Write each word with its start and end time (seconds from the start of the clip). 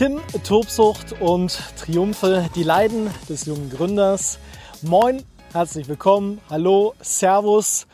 Tim, 0.00 0.18
Tobsucht 0.44 1.20
und 1.20 1.60
Triumphe, 1.76 2.48
die 2.54 2.62
Leiden 2.62 3.10
des 3.28 3.44
jungen 3.44 3.68
Gründers. 3.68 4.38
Moin, 4.80 5.22
herzlich 5.52 5.88
willkommen, 5.88 6.40
hallo, 6.48 6.94
Servus, 7.02 7.86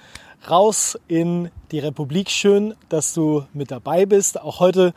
raus 0.49 0.97
in 1.09 1.51
die 1.73 1.80
Republik. 1.80 2.30
Schön, 2.30 2.77
dass 2.89 3.13
du 3.13 3.45
mit 3.53 3.73
dabei 3.73 4.07
bist. 4.07 4.41
Auch 4.41 4.61
heute 4.61 4.95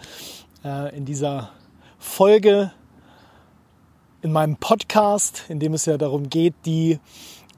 äh, 0.63 0.95
in 0.95 1.05
dieser 1.05 1.49
Folge 1.97 2.73
in 4.21 4.31
meinem 4.31 4.57
Podcast, 4.57 5.45
in 5.49 5.59
dem 5.59 5.73
es 5.73 5.87
ja 5.87 5.97
darum 5.97 6.29
geht, 6.29 6.53
die 6.67 6.99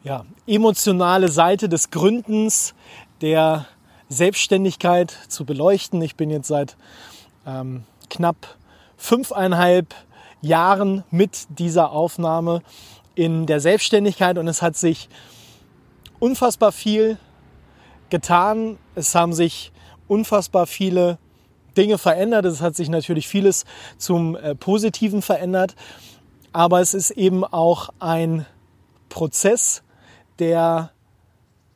ja, 0.05 0.23
emotionale 0.47 1.27
Seite 1.27 1.67
des 1.67 1.91
Gründens, 1.91 2.73
der 3.19 3.65
Selbstständigkeit 4.07 5.11
zu 5.27 5.43
beleuchten. 5.43 6.01
Ich 6.01 6.15
bin 6.15 6.29
jetzt 6.29 6.47
seit 6.47 6.77
ähm, 7.45 7.83
knapp 8.09 8.55
fünfeinhalb 9.01 9.95
Jahren 10.41 11.03
mit 11.09 11.47
dieser 11.49 11.91
Aufnahme 11.91 12.61
in 13.15 13.47
der 13.47 13.59
Selbstständigkeit 13.59 14.37
und 14.37 14.47
es 14.47 14.61
hat 14.61 14.77
sich 14.77 15.09
unfassbar 16.19 16.71
viel 16.71 17.17
getan. 18.11 18.77
Es 18.93 19.15
haben 19.15 19.33
sich 19.33 19.71
unfassbar 20.07 20.67
viele 20.67 21.17
Dinge 21.75 21.97
verändert. 21.97 22.45
Es 22.45 22.61
hat 22.61 22.75
sich 22.75 22.89
natürlich 22.89 23.27
vieles 23.27 23.65
zum 23.97 24.35
äh, 24.35 24.53
Positiven 24.53 25.23
verändert. 25.23 25.75
Aber 26.53 26.79
es 26.79 26.93
ist 26.93 27.11
eben 27.11 27.43
auch 27.43 27.89
ein 27.99 28.45
Prozess, 29.09 29.81
der 30.37 30.91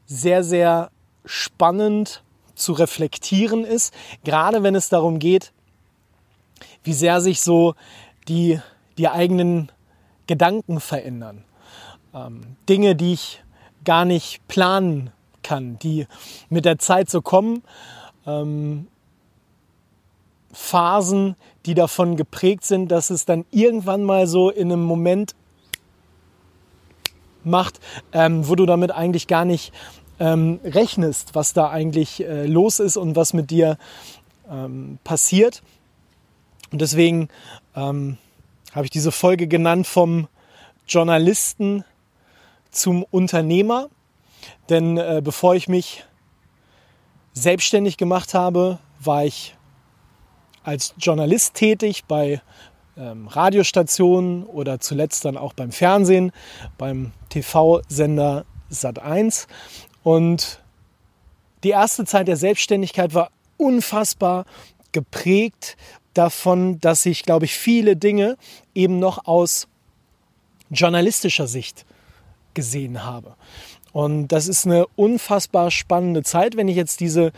sehr, 0.05 0.43
sehr 0.43 0.91
spannend 1.25 2.23
zu 2.53 2.73
reflektieren 2.73 3.65
ist. 3.65 3.93
Gerade 4.23 4.61
wenn 4.61 4.75
es 4.75 4.89
darum 4.89 5.17
geht, 5.17 5.53
wie 6.85 6.93
sehr 6.93 7.19
sich 7.19 7.41
so 7.41 7.75
die, 8.27 8.59
die 8.97 9.09
eigenen 9.09 9.71
Gedanken 10.27 10.79
verändern. 10.79 11.43
Ähm, 12.13 12.41
Dinge, 12.69 12.95
die 12.95 13.13
ich 13.13 13.43
gar 13.83 14.05
nicht 14.05 14.47
planen 14.47 15.11
kann, 15.43 15.77
die 15.79 16.07
mit 16.49 16.65
der 16.65 16.79
Zeit 16.79 17.09
so 17.09 17.21
kommen. 17.21 17.63
Ähm, 18.25 18.87
Phasen, 20.51 21.35
die 21.65 21.73
davon 21.73 22.15
geprägt 22.15 22.65
sind, 22.65 22.89
dass 22.89 23.09
es 23.09 23.25
dann 23.25 23.45
irgendwann 23.51 24.03
mal 24.03 24.25
so 24.25 24.49
in 24.49 24.71
einem 24.71 24.83
Moment 24.83 25.35
macht, 27.43 27.79
ähm, 28.13 28.47
wo 28.47 28.55
du 28.55 28.65
damit 28.65 28.91
eigentlich 28.91 29.27
gar 29.27 29.45
nicht 29.45 29.73
ähm, 30.19 30.59
rechnest, 30.63 31.35
was 31.35 31.53
da 31.53 31.69
eigentlich 31.69 32.23
äh, 32.23 32.45
los 32.45 32.79
ist 32.79 32.97
und 32.97 33.15
was 33.15 33.33
mit 33.33 33.51
dir 33.51 33.77
ähm, 34.49 34.97
passiert. 35.03 35.61
Und 36.71 36.81
deswegen 36.81 37.29
ähm, 37.75 38.17
habe 38.73 38.85
ich 38.85 38.91
diese 38.91 39.11
Folge 39.11 39.47
genannt 39.47 39.87
vom 39.87 40.27
Journalisten 40.87 41.83
zum 42.71 43.03
Unternehmer. 43.03 43.89
Denn 44.69 44.97
äh, 44.97 45.21
bevor 45.23 45.55
ich 45.55 45.67
mich 45.67 46.03
selbstständig 47.33 47.97
gemacht 47.97 48.33
habe, 48.33 48.79
war 48.99 49.25
ich 49.25 49.55
als 50.63 50.93
Journalist 50.97 51.53
tätig 51.53 52.05
bei 52.05 52.41
ähm, 52.97 53.27
Radiostationen 53.27 54.43
oder 54.43 54.79
zuletzt 54.79 55.25
dann 55.25 55.37
auch 55.37 55.53
beim 55.53 55.71
Fernsehen, 55.71 56.31
beim 56.77 57.11
TV-Sender 57.29 58.45
Sat1. 58.71 59.47
Und 60.03 60.63
die 61.63 61.69
erste 61.69 62.05
Zeit 62.05 62.27
der 62.27 62.37
Selbstständigkeit 62.37 63.13
war 63.13 63.31
unfassbar 63.57 64.45
geprägt 64.91 65.77
davon, 66.17 66.79
dass 66.79 67.05
ich, 67.05 67.23
glaube 67.23 67.45
ich, 67.45 67.55
viele 67.55 67.95
Dinge 67.95 68.37
eben 68.73 68.99
noch 68.99 69.25
aus 69.25 69.67
journalistischer 70.69 71.47
Sicht 71.47 71.85
gesehen 72.53 73.03
habe. 73.03 73.35
Und 73.93 74.29
das 74.29 74.47
ist 74.47 74.65
eine 74.65 74.87
unfassbar 74.95 75.71
spannende 75.71 76.23
Zeit. 76.23 76.57
Wenn 76.57 76.67
ich 76.67 76.75
jetzt 76.75 76.99
diese 76.99 77.31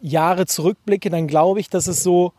Jahre 0.00 0.46
zurückblicke, 0.46 1.10
dann 1.10 1.26
glaube 1.26 1.60
ich, 1.60 1.70
dass 1.70 1.86
es 1.86 2.02
so 2.02 2.32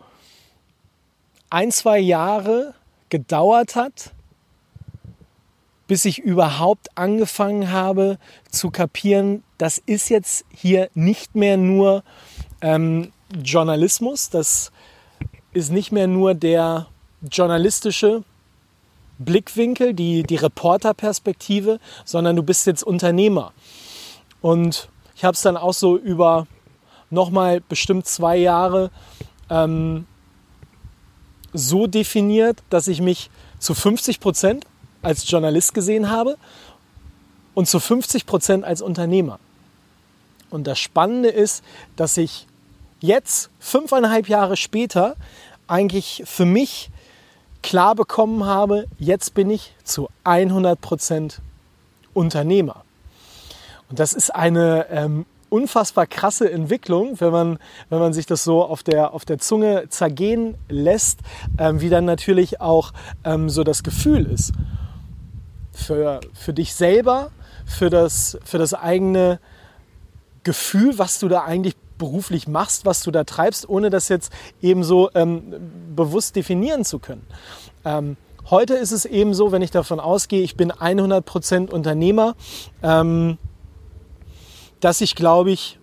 ein, 1.50 1.72
zwei 1.72 2.00
Jahre 2.00 2.74
gedauert 3.10 3.76
hat, 3.76 4.12
bis 5.88 6.06
ich 6.06 6.20
überhaupt 6.20 6.98
angefangen 6.98 7.72
habe 7.72 8.18
zu 8.50 8.72
kapieren, 8.72 9.44
das 9.58 9.78
ist 9.86 10.10
jetzt 10.10 10.46
hier 10.50 10.90
nicht 10.96 11.36
mehr 11.36 11.58
nur 11.58 12.04
ähm, 12.62 13.12
Journalismus, 13.44 14.30
das 14.30 14.72
ist 15.56 15.72
nicht 15.72 15.92
mehr 15.94 16.06
nur 16.06 16.34
der 16.34 16.88
journalistische 17.32 18.24
Blickwinkel, 19.18 19.94
die, 19.94 20.24
die 20.24 20.36
Reporterperspektive, 20.36 21.80
sondern 22.04 22.36
du 22.36 22.44
bist 22.44 22.68
jetzt 22.68 22.84
Unternehmer. 22.84 23.54
Und 24.42 24.90
ich 25.16 25.24
habe 25.24 25.34
es 25.34 25.42
dann 25.42 25.56
auch 25.56 25.74
so 25.74 25.98
über 25.98 26.46
nochmal 27.10 27.62
bestimmt 27.62 28.06
zwei 28.06 28.36
Jahre 28.36 28.92
ähm, 29.50 30.06
so 31.54 31.88
definiert, 31.88 32.62
dass 32.70 32.90
ich 32.90 33.00
mich 33.00 33.30
zu 33.58 33.74
50 33.74 34.20
Prozent 34.20 34.66
als 35.02 35.30
Journalist 35.30 35.74
gesehen 35.74 36.10
habe 36.10 36.36
und 37.54 37.70
zu 37.70 37.80
50 37.80 38.26
Prozent 38.26 38.66
als 38.66 38.82
Unternehmer. 38.82 39.40
Und 40.50 40.68
das 40.68 40.80
Spannende 40.80 41.30
ist, 41.30 41.64
dass 41.96 42.18
ich 42.18 42.46
jetzt, 43.06 43.50
fünfeinhalb 43.60 44.28
Jahre 44.28 44.58
später, 44.58 45.16
eigentlich 45.68 46.24
für 46.26 46.46
mich 46.46 46.90
klar 47.62 47.96
bekommen 47.96 48.46
habe, 48.46 48.86
jetzt 49.00 49.34
bin 49.34 49.50
ich 49.50 49.74
zu 49.84 50.10
100 50.24 50.80
Prozent 50.80 51.42
Unternehmer. 52.14 52.84
Und 53.90 54.00
das 54.00 54.14
ist 54.14 54.34
eine 54.34 54.88
ähm, 54.90 55.26
unfassbar 55.50 56.08
krasse 56.08 56.52
Entwicklung, 56.52 57.20
wenn 57.20 57.32
man, 57.32 57.60
wenn 57.90 58.00
man 58.00 58.14
sich 58.14 58.26
das 58.26 58.44
so 58.44 58.64
auf 58.64 58.84
der, 58.84 59.14
auf 59.14 59.26
der 59.26 59.38
Zunge 59.40 59.90
zergehen 59.90 60.58
lässt, 60.70 61.20
ähm, 61.58 61.82
wie 61.82 61.90
dann 61.90 62.06
natürlich 62.06 62.62
auch 62.62 62.94
ähm, 63.24 63.50
so 63.50 63.64
das 63.64 63.84
Gefühl 63.84 64.26
ist. 64.26 64.54
Für, 65.72 66.22
für 66.34 66.54
dich 66.54 66.74
selber, 66.74 67.32
für 67.66 67.90
das, 67.90 68.38
für 68.44 68.58
das 68.58 68.74
eigene 68.74 69.40
Gefühl, 70.44 70.98
was 70.98 71.20
du 71.20 71.28
da 71.28 71.44
eigentlich 71.44 71.76
beruflich 71.98 72.48
machst, 72.48 72.86
was 72.86 73.02
du 73.02 73.12
da 73.12 73.24
treibst, 73.24 73.68
ohne 73.68 73.90
das 73.90 74.10
jetzt 74.10 74.32
eben 74.62 74.84
so 74.84 75.10
ähm, 75.16 75.54
bewusst 75.96 76.36
definieren 76.36 76.86
zu 76.86 77.00
können. 77.00 77.26
Ähm, 77.84 78.18
heute 78.50 78.76
ist 78.76 78.92
es 78.92 79.06
eben 79.06 79.34
so, 79.34 79.52
wenn 79.52 79.62
ich 79.62 79.72
davon 79.72 80.00
ausgehe, 80.00 80.44
ich 80.44 80.56
bin 80.56 80.72
100% 80.72 81.70
Unternehmer, 81.70 82.36
ähm, 82.84 83.38
dass 84.80 85.02
ich, 85.02 85.16
glaube 85.16 85.52
ich, 85.52 85.80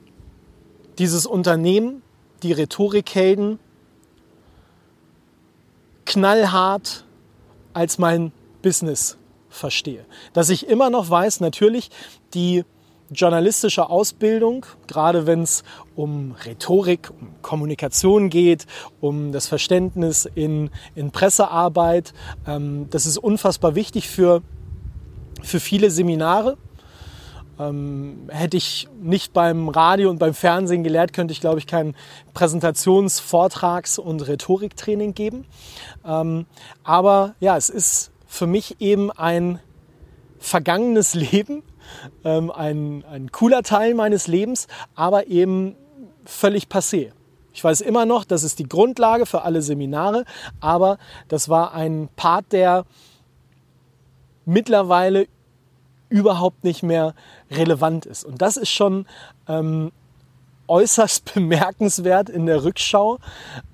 dieses 0.99 1.27
Unternehmen, 1.27 2.03
die 2.43 2.53
Rhetorikhelden, 2.53 3.59
knallhart 6.05 7.05
als 7.73 7.99
mein 7.99 8.33
Business 8.61 9.17
verstehe. 9.49 10.05
Dass 10.33 10.51
ich 10.51 10.69
immer 10.69 10.91
noch 10.91 11.09
weiß, 11.09 11.41
natürlich, 11.41 11.91
die 12.35 12.65
journalistische 13.13 13.89
Ausbildung, 13.89 14.67
gerade 14.87 15.27
wenn 15.27 15.43
es 15.43 15.63
um 15.95 16.35
Rhetorik, 16.45 17.11
um 17.11 17.29
Kommunikation 17.43 18.31
geht, 18.31 18.67
um 19.01 19.33
das 19.33 19.47
Verständnis 19.47 20.29
in, 20.35 20.71
in 20.95 21.11
Pressearbeit. 21.11 22.13
Ähm, 22.47 22.89
das 22.91 23.07
ist 23.07 23.19
unfassbar 23.19 23.75
wichtig 23.75 24.09
für, 24.09 24.43
für 25.43 25.61
viele 25.61 25.91
Seminare. 25.91 26.57
Ähm, 27.59 28.29
hätte 28.29 28.57
ich 28.57 28.89
nicht 29.01 29.33
beim 29.33 29.69
Radio 29.69 30.09
und 30.11 30.19
beim 30.19 30.35
Fernsehen 30.35 30.83
gelehrt, 30.83 31.13
könnte 31.13 31.33
ich, 31.33 31.41
glaube 31.41 31.59
ich, 31.59 31.67
kein 31.67 31.95
Präsentations-, 32.35 33.21
Vortrags- 33.21 33.99
und 33.99 34.27
Rhetoriktraining 34.27 35.15
geben. 35.15 35.45
Ähm, 36.05 36.47
aber 36.83 37.35
ja, 37.41 37.57
es 37.57 37.69
ist 37.69 38.11
für 38.27 38.47
mich 38.47 38.81
eben 38.81 39.11
ein 39.11 39.61
vergangenes 40.39 41.15
Leben, 41.33 41.63
ähm, 42.25 42.51
ein, 42.51 43.05
ein 43.11 43.33
cooler 43.33 43.63
Teil 43.63 43.95
meines 43.95 44.27
Lebens, 44.27 44.67
aber 44.95 45.27
eben 45.27 45.77
völlig 46.25 46.65
passé. 46.65 47.13
Ich 47.53 47.63
weiß 47.63 47.83
immer 47.83 48.07
noch, 48.07 48.25
das 48.25 48.45
ist 48.45 48.59
die 48.59 48.69
Grundlage 48.69 49.27
für 49.27 49.43
alle 49.43 49.63
Seminare, 49.63 50.25
aber 50.61 50.99
das 51.29 51.49
war 51.49 51.75
ein 51.75 52.09
Part, 52.17 52.53
der 52.53 52.85
mittlerweile 54.45 55.27
überhaupt 56.09 56.65
nicht 56.65 56.83
mehr 56.83 57.15
relevant 57.51 58.07
ist. 58.07 58.25
Und 58.25 58.43
das 58.43 58.57
ist 58.57 58.71
schon 58.71 59.07
ähm, 59.49 59.93
äußerst 60.69 61.35
bemerkenswert 61.35 62.29
in 62.29 62.47
der 62.47 62.65
Rückschau, 62.65 63.19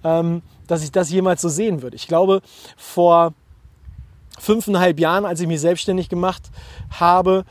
ähm, 0.05 0.43
dass 0.67 0.83
ich 0.83 0.93
das 0.93 1.11
jemals 1.11 1.41
so 1.43 1.49
sehen 1.49 1.83
würde. 1.83 1.97
Ich 1.97 2.09
glaube, 2.09 2.43
vor 2.77 3.33
fünfeinhalb 4.39 5.01
Jahren, 5.01 5.25
als 5.25 5.41
ich 5.41 5.47
mich 5.47 5.61
selbstständig 5.61 6.09
gemacht 6.09 6.51
habe, 6.91 7.45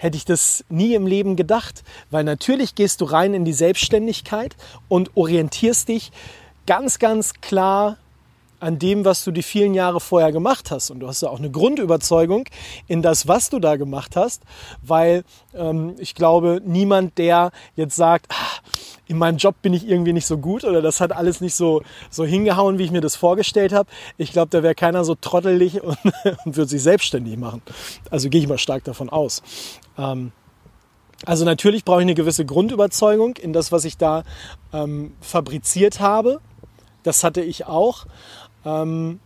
hätte 0.00 0.16
ich 0.16 0.24
das 0.24 0.64
nie 0.68 0.94
im 0.94 1.06
Leben 1.06 1.36
gedacht, 1.36 1.84
weil 2.10 2.24
natürlich 2.24 2.74
gehst 2.74 3.00
du 3.00 3.04
rein 3.04 3.34
in 3.34 3.44
die 3.44 3.52
Selbstständigkeit 3.52 4.56
und 4.88 5.10
orientierst 5.14 5.88
dich 5.88 6.10
ganz, 6.66 6.98
ganz 6.98 7.34
klar 7.40 7.98
an 8.60 8.78
dem, 8.78 9.04
was 9.04 9.24
du 9.24 9.30
die 9.30 9.42
vielen 9.42 9.74
Jahre 9.74 10.00
vorher 10.00 10.32
gemacht 10.32 10.70
hast. 10.70 10.90
Und 10.90 11.00
du 11.00 11.08
hast 11.08 11.22
ja 11.22 11.30
auch 11.30 11.38
eine 11.38 11.50
Grundüberzeugung 11.50 12.44
in 12.86 13.02
das, 13.02 13.26
was 13.26 13.50
du 13.50 13.58
da 13.58 13.76
gemacht 13.76 14.16
hast, 14.16 14.42
weil 14.82 15.24
ähm, 15.54 15.94
ich 15.98 16.14
glaube, 16.14 16.60
niemand, 16.64 17.18
der 17.18 17.50
jetzt 17.74 17.96
sagt, 17.96 18.26
ah, 18.28 18.60
in 19.10 19.18
meinem 19.18 19.38
Job 19.38 19.56
bin 19.60 19.74
ich 19.74 19.88
irgendwie 19.88 20.12
nicht 20.12 20.26
so 20.26 20.38
gut 20.38 20.62
oder 20.62 20.82
das 20.82 21.00
hat 21.00 21.10
alles 21.10 21.40
nicht 21.40 21.54
so, 21.54 21.82
so 22.10 22.24
hingehauen, 22.24 22.78
wie 22.78 22.84
ich 22.84 22.92
mir 22.92 23.00
das 23.00 23.16
vorgestellt 23.16 23.72
habe. 23.72 23.90
Ich 24.18 24.30
glaube, 24.30 24.50
da 24.50 24.62
wäre 24.62 24.76
keiner 24.76 25.02
so 25.04 25.16
trottelig 25.16 25.82
und, 25.82 25.98
und 26.44 26.56
würde 26.56 26.70
sich 26.70 26.82
selbstständig 26.82 27.36
machen. 27.36 27.62
Also 28.10 28.28
gehe 28.28 28.40
ich 28.40 28.46
mal 28.46 28.58
stark 28.58 28.84
davon 28.84 29.08
aus. 29.08 29.42
Ähm, 30.00 30.32
also 31.26 31.44
natürlich 31.44 31.84
brauche 31.84 32.00
ich 32.00 32.04
eine 32.04 32.14
gewisse 32.14 32.46
Grundüberzeugung 32.46 33.36
in 33.36 33.52
das, 33.52 33.72
was 33.72 33.84
ich 33.84 33.98
da 33.98 34.24
ähm, 34.72 35.12
fabriziert 35.20 36.00
habe. 36.00 36.40
Das 37.02 37.24
hatte 37.24 37.42
ich 37.42 37.66
auch. 37.66 38.06
Ähm, 38.64 39.20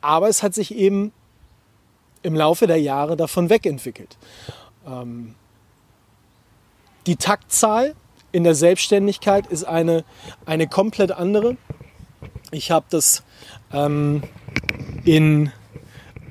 aber 0.00 0.28
es 0.28 0.42
hat 0.42 0.54
sich 0.54 0.74
eben 0.74 1.12
im 2.22 2.34
Laufe 2.34 2.66
der 2.66 2.80
Jahre 2.80 3.16
davon 3.16 3.50
wegentwickelt. 3.50 4.16
Ähm, 4.86 5.34
die 7.06 7.16
Taktzahl 7.16 7.94
in 8.32 8.44
der 8.44 8.54
Selbstständigkeit 8.54 9.46
ist 9.46 9.64
eine, 9.64 10.04
eine 10.44 10.68
komplett 10.68 11.12
andere. 11.12 11.56
Ich 12.52 12.70
habe 12.70 12.86
das 12.90 13.24
ähm, 13.72 14.22
in 15.04 15.50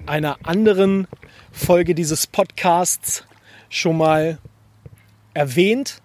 einer 0.06 0.38
anderen 0.44 1.08
Folge 1.56 1.96
dieses 1.96 2.28
Podcasts 2.28 3.24
schon 3.70 3.98
mal 3.98 4.38
erwähnt. 5.34 6.02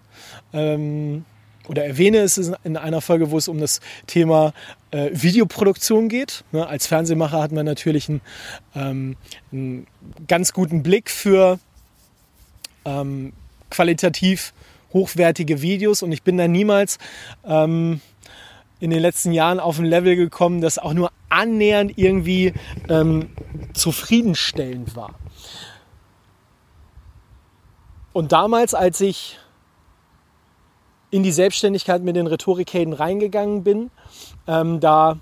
Ähm, 0.52 1.24
oder 1.68 1.84
erwähne 1.84 2.18
es 2.18 2.38
in 2.64 2.76
einer 2.76 3.00
Folge, 3.00 3.30
wo 3.30 3.38
es 3.38 3.46
um 3.46 3.58
das 3.58 3.80
Thema 4.06 4.52
äh, 4.90 5.10
Videoproduktion 5.12 6.08
geht. 6.08 6.44
Ne, 6.52 6.66
als 6.66 6.86
Fernsehmacher 6.86 7.40
hat 7.40 7.52
man 7.52 7.66
natürlich 7.66 8.08
einen, 8.08 8.20
ähm, 8.74 9.16
einen 9.52 9.86
ganz 10.26 10.52
guten 10.52 10.82
Blick 10.82 11.10
für 11.10 11.58
ähm, 12.84 13.32
qualitativ 13.70 14.52
hochwertige 14.92 15.62
Videos 15.62 16.02
und 16.02 16.10
ich 16.10 16.24
bin 16.24 16.36
da 16.38 16.48
niemals 16.48 16.98
ähm, 17.44 18.00
in 18.80 18.90
den 18.90 19.00
letzten 19.00 19.30
Jahren 19.32 19.60
auf 19.60 19.78
ein 19.78 19.84
Level 19.84 20.16
gekommen, 20.16 20.60
das 20.60 20.78
auch 20.78 20.94
nur 20.94 21.12
annähernd 21.28 21.92
irgendwie 21.96 22.52
ähm, 22.88 23.30
zufriedenstellend 23.74 24.96
war. 24.96 25.19
Und 28.12 28.32
damals, 28.32 28.74
als 28.74 29.00
ich 29.00 29.38
in 31.10 31.22
die 31.22 31.32
Selbstständigkeit 31.32 32.02
mit 32.02 32.16
den 32.16 32.26
Rhetorikhelden 32.26 32.94
reingegangen 32.94 33.64
bin. 33.64 33.90
Ähm, 34.46 34.80
da 34.80 35.18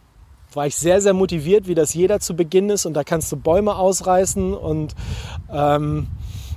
war 0.53 0.67
ich 0.67 0.77
sehr, 0.77 1.01
sehr 1.01 1.15
motiviert, 1.15 1.67
wie 1.67 1.75
das 1.75 1.95
jeder 1.95 2.21
zu 2.21 2.37
Beginn 2.37 2.71
ist. 2.71 2.87
Und 2.87 2.95
da 2.95 3.05
kannst 3.05 3.33
du 3.33 3.37
Bäume 3.37 3.77
ausreißen 3.77 4.55
und 4.55 4.95
ähm, 5.51 6.09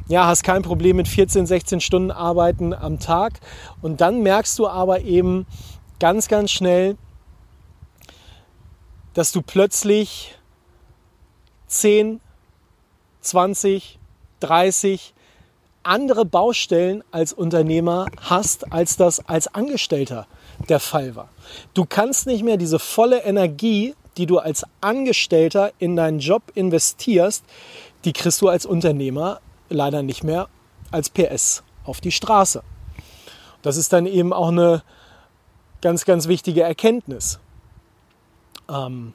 ja, 0.07 0.27
hast 0.27 0.43
kein 0.43 0.61
Problem 0.61 0.97
mit 0.97 1.07
14, 1.07 1.45
16 1.45 1.79
Stunden 1.79 2.11
Arbeiten 2.11 2.73
am 2.73 2.99
Tag. 2.99 3.39
Und 3.81 4.01
dann 4.01 4.21
merkst 4.21 4.59
du 4.59 4.67
aber 4.67 5.01
eben 5.01 5.45
ganz, 5.99 6.27
ganz 6.27 6.51
schnell, 6.51 6.97
dass 9.13 9.31
du 9.31 9.41
plötzlich 9.41 10.37
10, 11.67 12.19
20, 13.21 13.99
30, 14.41 15.13
andere 15.83 16.25
Baustellen 16.25 17.03
als 17.11 17.33
Unternehmer 17.33 18.07
hast, 18.21 18.71
als 18.71 18.97
das 18.97 19.27
als 19.27 19.53
Angestellter 19.53 20.27
der 20.69 20.79
Fall 20.79 21.15
war. 21.15 21.29
Du 21.73 21.85
kannst 21.85 22.27
nicht 22.27 22.43
mehr 22.43 22.57
diese 22.57 22.79
volle 22.79 23.23
Energie, 23.23 23.95
die 24.17 24.25
du 24.25 24.39
als 24.39 24.65
Angestellter 24.81 25.71
in 25.79 25.95
deinen 25.95 26.19
Job 26.19 26.43
investierst, 26.53 27.43
die 28.05 28.13
kriegst 28.13 28.41
du 28.41 28.49
als 28.49 28.65
Unternehmer 28.65 29.39
leider 29.69 30.03
nicht 30.03 30.23
mehr 30.23 30.49
als 30.91 31.09
PS 31.09 31.63
auf 31.85 32.01
die 32.01 32.11
Straße. 32.11 32.63
Das 33.61 33.77
ist 33.77 33.93
dann 33.93 34.05
eben 34.05 34.33
auch 34.33 34.49
eine 34.49 34.83
ganz, 35.81 36.05
ganz 36.05 36.27
wichtige 36.27 36.61
Erkenntnis. 36.63 37.39
Ähm, 38.69 39.13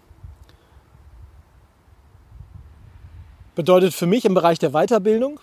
bedeutet 3.54 3.94
für 3.94 4.06
mich 4.06 4.24
im 4.24 4.34
Bereich 4.34 4.58
der 4.58 4.70
Weiterbildung, 4.70 5.40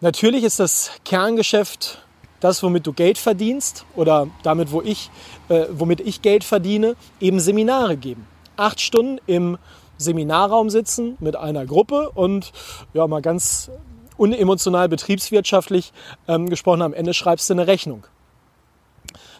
Natürlich 0.00 0.44
ist 0.44 0.58
das 0.58 0.92
Kerngeschäft 1.04 2.02
das, 2.40 2.62
womit 2.62 2.86
du 2.86 2.94
Geld 2.94 3.18
verdienst 3.18 3.84
oder 3.94 4.28
damit, 4.42 4.72
wo 4.72 4.80
ich, 4.80 5.10
äh, 5.50 5.66
womit 5.72 6.00
ich 6.00 6.22
Geld 6.22 6.42
verdiene, 6.42 6.96
eben 7.20 7.38
Seminare 7.38 7.98
geben. 7.98 8.26
Acht 8.56 8.80
Stunden 8.80 9.20
im 9.26 9.58
Seminarraum 9.98 10.70
sitzen 10.70 11.18
mit 11.20 11.36
einer 11.36 11.66
Gruppe 11.66 12.08
und 12.08 12.52
ja, 12.94 13.06
mal 13.06 13.20
ganz 13.20 13.70
unemotional 14.16 14.88
betriebswirtschaftlich 14.88 15.92
ähm, 16.28 16.48
gesprochen, 16.48 16.80
am 16.80 16.94
Ende 16.94 17.12
schreibst 17.12 17.50
du 17.50 17.54
eine 17.54 17.66
Rechnung. 17.66 18.06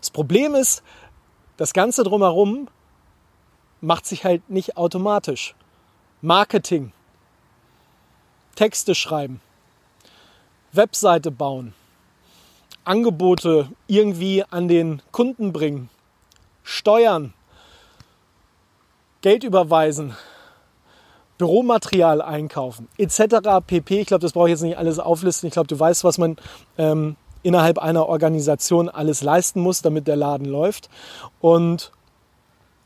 Das 0.01 0.11
Problem 0.11 0.55
ist, 0.55 0.83
das 1.57 1.73
Ganze 1.73 2.03
drumherum 2.05 2.69
macht 3.81 4.05
sich 4.05 4.25
halt 4.25 4.49
nicht 4.51 4.77
automatisch. 4.77 5.55
Marketing, 6.21 6.93
Texte 8.57 8.95
schreiben, 8.95 9.41
Webseite 10.73 11.31
bauen, 11.31 11.75
Angebote 12.85 13.69
irgendwie 13.87 14.45
an 14.45 14.69
den 14.69 15.03
Kunden 15.11 15.53
bringen, 15.53 15.89
Steuern, 16.63 17.35
Geld 19.21 19.45
überweisen, 19.45 20.15
Büromaterial 21.39 22.23
einkaufen, 22.23 22.89
etc. 22.99 23.65
pp. 23.67 24.01
Ich 24.01 24.07
glaube, 24.07 24.23
das 24.23 24.33
brauche 24.33 24.49
ich 24.49 24.53
jetzt 24.53 24.63
nicht 24.63 24.79
alles 24.79 24.99
auflisten. 24.99 25.47
Ich 25.47 25.55
glaube, 25.55 25.69
du 25.69 25.79
weißt, 25.79 26.05
was 26.05 26.19
man 26.19 26.37
ähm, 26.79 27.17
innerhalb 27.43 27.79
einer 27.79 28.07
Organisation 28.07 28.89
alles 28.89 29.23
leisten 29.23 29.61
muss, 29.61 29.83
damit 29.83 30.07
der 30.07 30.17
Laden 30.17 30.47
läuft. 30.47 30.89
Und 31.41 31.93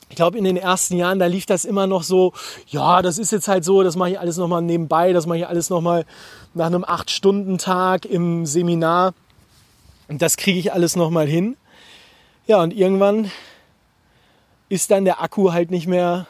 ich 0.08 0.16
glaube, 0.16 0.38
in 0.38 0.44
den 0.44 0.56
ersten 0.56 0.96
Jahren, 0.96 1.18
da 1.18 1.26
lief 1.26 1.46
das 1.46 1.64
immer 1.64 1.87
noch 1.87 2.02
so, 2.02 2.32
ja, 2.68 3.02
das 3.02 3.18
ist 3.18 3.32
jetzt 3.32 3.49
halt 3.49 3.64
so, 3.64 3.82
das 3.82 3.96
mache 3.96 4.11
ich 4.11 4.20
alles 4.20 4.37
nochmal 4.37 4.62
nebenbei, 4.62 5.12
das 5.12 5.26
mache 5.26 5.38
ich 5.38 5.46
alles 5.46 5.70
nochmal 5.70 6.04
nach 6.52 6.66
einem 6.66 6.84
8-Stunden-Tag 6.84 8.04
im 8.04 8.46
Seminar. 8.46 9.14
Und 10.08 10.23
das 10.23 10.37
kriege 10.37 10.58
ich 10.58 10.73
alles 10.73 10.96
nochmal 10.96 11.26
hin. 11.26 11.56
Ja, 12.46 12.62
und 12.62 12.75
irgendwann 12.75 13.30
ist 14.68 14.90
dann 14.90 15.04
der 15.04 15.23
Akku 15.23 15.52
halt 15.52 15.70
nicht 15.70 15.87
mehr 15.87 16.26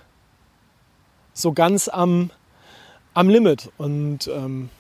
so 1.33 1.53
ganz 1.53 1.89
am, 1.89 2.31
am 3.13 3.29
Limit. 3.29 3.71
Und 3.77 4.29
ähm, 4.29 4.71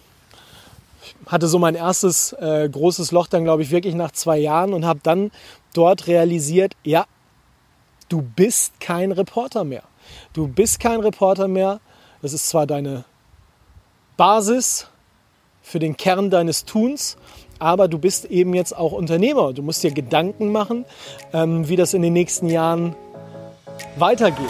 hatte 1.26 1.48
so 1.48 1.58
mein 1.58 1.74
erstes 1.74 2.32
äh, 2.34 2.68
großes 2.70 3.10
Loch 3.10 3.26
dann, 3.26 3.44
glaube 3.44 3.62
ich, 3.62 3.70
wirklich 3.70 3.94
nach 3.94 4.12
zwei 4.12 4.38
Jahren 4.38 4.72
und 4.72 4.84
habe 4.84 5.00
dann 5.02 5.30
dort 5.72 6.06
realisiert, 6.06 6.74
ja, 6.84 7.06
du 8.14 8.22
bist 8.22 8.78
kein 8.78 9.10
Reporter 9.10 9.64
mehr. 9.64 9.82
Du 10.34 10.46
bist 10.46 10.78
kein 10.78 11.00
Reporter 11.00 11.48
mehr. 11.48 11.80
Das 12.22 12.32
ist 12.32 12.48
zwar 12.48 12.64
deine 12.64 13.04
Basis 14.16 14.86
für 15.62 15.80
den 15.80 15.96
Kern 15.96 16.30
deines 16.30 16.64
Tuns, 16.64 17.16
aber 17.58 17.88
du 17.88 17.98
bist 17.98 18.26
eben 18.26 18.54
jetzt 18.54 18.76
auch 18.76 18.92
Unternehmer. 18.92 19.52
Du 19.52 19.62
musst 19.62 19.82
dir 19.82 19.90
Gedanken 19.90 20.52
machen, 20.52 20.84
ähm, 21.32 21.68
wie 21.68 21.74
das 21.74 21.92
in 21.92 22.02
den 22.02 22.12
nächsten 22.12 22.48
Jahren 22.48 22.94
weitergeht. 23.96 24.46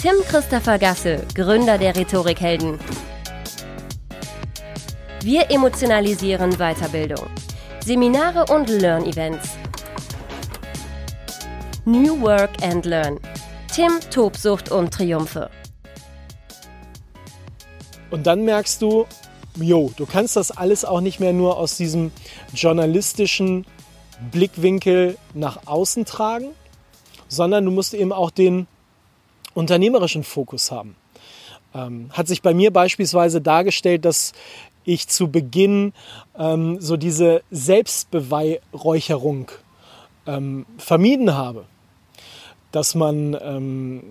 Tim 0.00 0.14
Christopher 0.28 0.78
Gasse, 0.78 1.24
Gründer 1.34 1.76
der 1.76 1.96
Rhetorikhelden. 1.96 2.78
Wir 5.22 5.50
emotionalisieren 5.50 6.52
Weiterbildung. 6.52 7.26
Seminare 7.84 8.52
und 8.52 8.68
Learn-Events 8.68 9.56
New 11.88 12.20
Work 12.20 12.64
and 12.64 12.84
Learn. 12.84 13.20
Tim, 13.72 14.00
Tobsucht 14.10 14.72
und 14.72 14.92
Triumphe. 14.92 15.48
Und 18.10 18.26
dann 18.26 18.44
merkst 18.44 18.82
du, 18.82 19.06
jo, 19.54 19.92
du 19.96 20.04
kannst 20.04 20.34
das 20.34 20.50
alles 20.50 20.84
auch 20.84 21.00
nicht 21.00 21.20
mehr 21.20 21.32
nur 21.32 21.56
aus 21.56 21.76
diesem 21.76 22.10
journalistischen 22.52 23.66
Blickwinkel 24.32 25.16
nach 25.32 25.68
außen 25.68 26.06
tragen, 26.06 26.48
sondern 27.28 27.64
du 27.64 27.70
musst 27.70 27.94
eben 27.94 28.12
auch 28.12 28.32
den 28.32 28.66
unternehmerischen 29.54 30.24
Fokus 30.24 30.72
haben. 30.72 30.96
Ähm, 31.72 32.10
hat 32.10 32.26
sich 32.26 32.42
bei 32.42 32.52
mir 32.52 32.72
beispielsweise 32.72 33.40
dargestellt, 33.40 34.04
dass 34.04 34.32
ich 34.82 35.06
zu 35.06 35.30
Beginn 35.30 35.92
ähm, 36.36 36.80
so 36.80 36.96
diese 36.96 37.44
Selbstbeweihräucherung 37.52 39.52
ähm, 40.26 40.66
vermieden 40.78 41.34
habe. 41.34 41.64
Dass 42.76 42.94
man 42.94 43.34
ähm, 43.40 44.02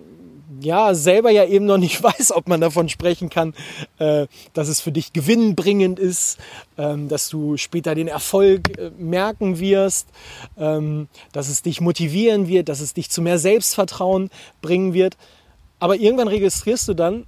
ja 0.59 0.95
selber 0.95 1.29
ja 1.29 1.45
eben 1.45 1.65
noch 1.65 1.77
nicht 1.77 2.01
weiß, 2.03 2.31
ob 2.31 2.47
man 2.47 2.61
davon 2.61 2.89
sprechen 2.89 3.29
kann, 3.29 3.53
äh, 3.99 4.25
dass 4.53 4.69
es 4.69 4.81
für 4.81 4.91
dich 4.91 5.13
gewinnbringend 5.13 5.99
ist, 5.99 6.39
ähm, 6.75 7.07
dass 7.07 7.29
du 7.29 7.57
später 7.57 7.93
den 7.93 8.07
Erfolg 8.07 8.75
äh, 8.79 8.89
merken 8.97 9.59
wirst, 9.59 10.07
ähm, 10.57 11.09
dass 11.31 11.47
es 11.47 11.61
dich 11.61 11.79
motivieren 11.79 12.47
wird, 12.47 12.67
dass 12.67 12.79
es 12.79 12.95
dich 12.95 13.11
zu 13.11 13.21
mehr 13.21 13.37
Selbstvertrauen 13.37 14.31
bringen 14.63 14.95
wird. 14.95 15.15
Aber 15.77 15.95
irgendwann 15.95 16.27
registrierst 16.27 16.87
du 16.87 16.95
dann, 16.95 17.25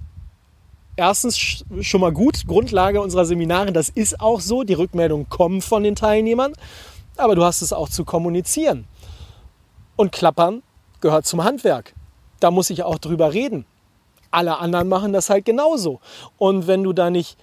erstens 0.96 1.62
schon 1.82 2.00
mal 2.00 2.10
gut, 2.10 2.48
Grundlage 2.48 3.00
unserer 3.00 3.26
Seminare, 3.26 3.72
das 3.72 3.90
ist 3.90 4.20
auch 4.20 4.40
so, 4.40 4.64
die 4.64 4.74
Rückmeldungen 4.74 5.28
kommen 5.28 5.62
von 5.62 5.84
den 5.84 5.94
Teilnehmern, 5.94 6.54
aber 7.16 7.36
du 7.36 7.44
hast 7.44 7.62
es 7.62 7.72
auch 7.72 7.88
zu 7.88 8.04
kommunizieren. 8.04 8.86
Und 9.94 10.10
klappern 10.10 10.62
gehört 11.00 11.26
zum 11.26 11.44
Handwerk. 11.44 11.94
Da 12.40 12.50
muss 12.50 12.70
ich 12.70 12.82
auch 12.82 12.98
drüber 12.98 13.32
reden. 13.32 13.64
Alle 14.30 14.58
anderen 14.58 14.88
machen 14.88 15.12
das 15.12 15.30
halt 15.30 15.44
genauso. 15.44 16.00
Und 16.36 16.66
wenn 16.66 16.82
du 16.82 16.92
da 16.92 17.10
nicht 17.10 17.36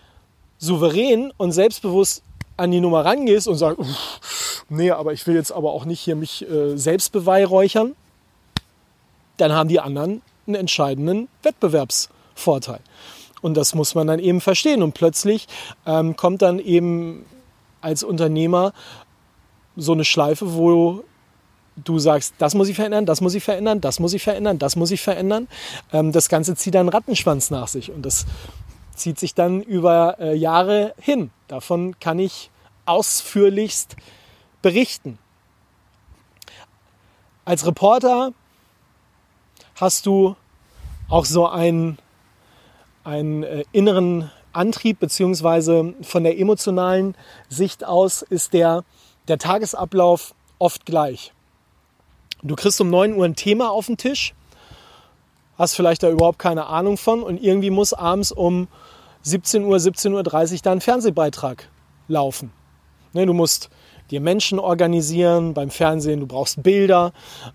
souverän 0.58 1.34
und 1.38 1.52
selbstbewusst 1.52 2.24
an 2.58 2.72
die 2.72 2.80
Nummer 2.80 3.04
rangehst 3.04 3.48
und 3.48 3.56
sagst, 3.56 3.80
nee, 4.70 4.92
aber 4.92 5.14
ich 5.14 5.26
will 5.28 5.36
jetzt 5.36 5.52
aber 5.52 5.72
auch 5.72 5.86
nicht 5.86 6.00
hier 6.00 6.16
mich 6.16 6.50
äh, 6.50 6.78
selbst 6.78 7.12
beweihräuchern, 7.12 7.96
dann 9.38 9.52
haben 9.52 9.68
die 9.68 9.80
anderen 9.80 10.22
einen 10.48 10.56
entscheidenden 10.56 11.28
Wettbewerbsvorteil. 11.44 12.80
Und 13.42 13.56
das 13.56 13.76
muss 13.76 13.96
man 13.96 14.08
dann 14.08 14.20
eben 14.20 14.42
verstehen. 14.42 14.82
Und 14.82 14.94
plötzlich 14.94 15.48
ähm, 15.86 16.16
kommt 16.16 16.42
dann 16.42 16.60
eben 16.60 17.26
als 17.82 18.04
Unternehmer 18.04 18.74
so 19.76 19.92
eine 19.92 20.06
Schleife, 20.06 20.56
wo 20.56 21.04
du 21.76 22.00
sagst, 22.00 22.36
das 22.38 22.56
muss 22.56 22.70
ich 22.70 22.76
verändern, 22.76 23.06
das 23.06 23.22
muss 23.22 23.34
ich 23.36 23.44
verändern, 23.44 23.82
das 23.82 24.00
muss 24.00 24.14
ich 24.14 24.24
verändern, 24.24 24.60
das 24.60 24.76
muss 24.76 24.92
ich 24.92 25.02
verändern. 25.02 25.48
Ähm, 25.92 26.12
das 26.12 26.30
Ganze 26.30 26.56
zieht 26.56 26.76
dann 26.76 26.90
Rattenschwanz 26.90 27.52
nach 27.52 27.68
sich 27.68 27.92
und 27.92 28.04
das 28.04 28.26
zieht 28.96 29.20
sich 29.20 29.36
dann 29.36 29.62
über 29.62 30.18
äh, 30.20 30.36
Jahre 30.36 30.94
hin. 31.00 31.32
Davon 31.48 32.00
kann 32.00 32.20
ich 32.20 32.50
ausführlichst 32.86 33.96
berichten. 34.62 35.20
Als 37.44 37.66
Reporter 37.66 38.32
hast 39.76 40.06
du 40.06 40.36
auch 41.10 41.26
so 41.26 41.48
einen, 41.48 42.00
einen 43.04 43.44
äh, 43.44 43.64
inneren 43.72 44.32
Antrieb, 44.54 45.00
beziehungsweise 45.00 45.94
von 46.02 46.24
der 46.24 46.40
emotionalen 46.40 47.16
Sicht 47.50 47.84
aus 47.84 48.22
ist 48.22 48.54
der, 48.54 48.84
der 49.28 49.38
Tagesablauf 49.38 50.34
oft 50.58 50.86
gleich. 50.86 51.35
Du 52.46 52.56
kriegst 52.56 52.80
um 52.80 52.92
9 52.92 53.16
Uhr 53.16 53.26
ein 53.26 53.36
Thema 53.36 53.72
auf 53.72 53.88
den 53.88 53.98
Tisch, 53.98 54.36
hast 55.58 55.76
vielleicht 55.76 56.04
da 56.04 56.12
überhaupt 56.12 56.38
keine 56.38 56.68
Ahnung 56.68 56.96
von 56.96 57.24
und 57.24 57.42
irgendwie 57.42 57.72
muss 57.72 57.92
abends 57.92 58.32
um 58.32 58.68
17 59.24 59.64
Uhr, 59.64 59.78
17.30 59.78 60.54
Uhr 60.54 60.60
da 60.62 60.72
ein 60.72 60.82
Fernsehbeitrag 60.82 61.68
laufen. 62.08 62.52
Ne, 63.14 63.26
du 63.26 63.34
musst 63.34 63.72
dir 64.12 64.22
Menschen 64.22 64.60
organisieren 64.60 65.56
beim 65.56 65.72
Fernsehen, 65.72 66.20
du 66.20 66.28
brauchst 66.28 66.62
Bilder, 66.62 67.14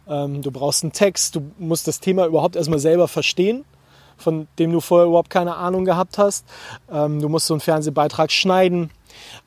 ähm, 0.08 0.42
du 0.42 0.50
brauchst 0.50 0.82
einen 0.82 0.92
Text, 0.92 1.36
du 1.36 1.52
musst 1.58 1.86
das 1.86 2.00
Thema 2.00 2.26
überhaupt 2.26 2.56
erstmal 2.56 2.80
selber 2.80 3.06
verstehen, 3.06 3.64
von 4.16 4.48
dem 4.58 4.72
du 4.72 4.80
vorher 4.80 5.06
überhaupt 5.06 5.30
keine 5.30 5.54
Ahnung 5.54 5.84
gehabt 5.84 6.18
hast. 6.18 6.44
Ähm, 6.90 7.20
du 7.20 7.28
musst 7.28 7.46
so 7.46 7.54
einen 7.54 7.60
Fernsehbeitrag 7.60 8.32
schneiden, 8.32 8.90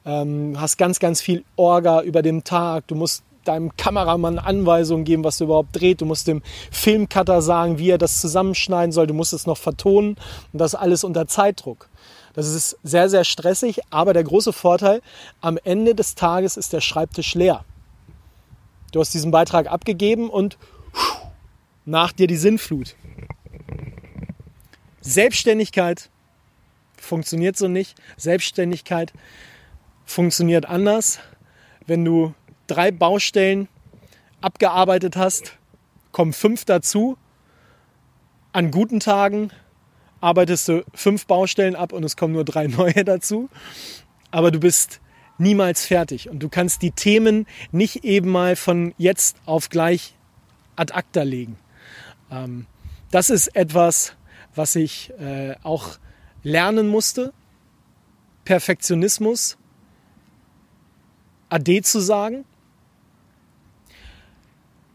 ähm, 0.06 0.56
hast 0.58 0.78
ganz, 0.78 1.00
ganz 1.00 1.20
viel 1.20 1.44
Orga 1.58 2.02
über 2.02 2.22
den 2.22 2.46
Tag, 2.46 2.88
du 2.88 2.96
musst 2.96 3.24
deinem 3.48 3.76
Kameramann 3.76 4.40
Anweisungen 4.40 5.06
geben, 5.06 5.24
was 5.24 5.38
du 5.38 5.46
überhaupt 5.46 5.76
dreht. 5.76 6.02
Du 6.02 6.06
musst 6.06 6.28
dem 6.28 6.42
Filmcutter 6.72 7.42
sagen, 7.42 7.78
wie 7.78 7.90
er 7.90 7.98
das 7.98 8.22
zusammenschneiden 8.22 8.92
soll. 8.92 9.08
Du 9.08 9.14
musst 9.14 9.34
es 9.34 9.46
noch 9.46 9.58
vertonen 9.58 10.18
und 10.52 10.60
das 10.60 10.76
alles 10.76 11.04
unter 11.04 11.28
Zeitdruck. 11.28 11.90
Das 12.34 12.48
ist 12.48 12.78
sehr, 12.84 13.10
sehr 13.10 13.24
stressig, 13.24 13.82
aber 13.92 14.14
der 14.14 14.24
große 14.24 14.54
Vorteil, 14.54 15.02
am 15.42 15.58
Ende 15.64 15.94
des 15.94 16.16
Tages 16.16 16.58
ist 16.58 16.74
der 16.74 16.82
Schreibtisch 16.82 17.36
leer. 17.36 17.64
Du 18.92 19.00
hast 19.00 19.14
diesen 19.14 19.32
Beitrag 19.32 19.68
abgegeben 19.68 20.30
und 20.30 20.58
nach 21.86 22.12
dir 22.12 22.28
die 22.28 22.38
Sinnflut. 22.38 22.96
Selbstständigkeit 25.02 26.10
funktioniert 26.96 27.58
so 27.58 27.68
nicht. 27.68 27.96
Selbstständigkeit 28.18 29.14
funktioniert 30.06 30.66
anders. 30.66 31.20
Wenn 31.86 32.06
du 32.06 32.34
drei 32.74 32.92
Baustellen 32.92 33.68
abgearbeitet 34.42 35.15
hast, 35.15 35.58
kommen 36.12 36.34
fünf 36.34 36.65
dazu. 36.65 37.18
An 38.51 38.72
guten 38.72 39.00
Tagen 39.00 39.51
arbeitest 40.22 40.68
du 40.68 40.84
fünf 40.94 41.27
Baustellen 41.27 41.75
ab 41.75 41.94
und 41.94 42.03
es 42.03 42.18
kommen 42.18 42.34
nur 42.34 42.46
drei 42.46 42.68
neue 42.80 43.03
dazu. 43.06 43.50
Aber 44.32 44.50
du 44.50 44.60
bist 44.60 45.01
niemals 45.38 45.86
fertig 45.86 46.30
und 46.30 46.39
du 46.39 46.50
kannst 46.50 46.82
die 46.82 46.92
Themen 46.92 47.46
nicht 47.72 48.03
eben 48.03 48.30
mal 48.30 48.56
von 48.56 48.94
jetzt 48.98 49.38
auf 49.46 49.70
gleich 49.70 50.15
ad 50.75 50.94
acta 50.94 51.22
legen. 51.22 51.58
Ähm, 52.32 52.65
das 53.12 53.30
ist 53.30 53.56
etwas, 53.56 54.15
was 54.56 54.75
ich 54.75 55.12
äh, 55.20 55.56
auch 55.62 56.00
lernen 56.42 56.88
musste. 56.88 57.34
Perfektionismus, 58.46 59.58
AD 61.50 61.84
zu 61.84 62.00
sagen 62.00 62.46